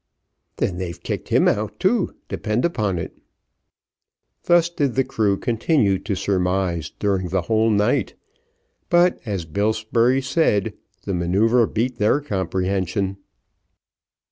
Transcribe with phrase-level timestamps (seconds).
[0.57, 3.15] "Then they've kicked him out too, depend upon it."
[4.45, 8.15] Thus did the crew continue to surmise during the whole night,
[8.89, 13.17] but, as Bill Spurey said, the manoeuvre beat their comprehension.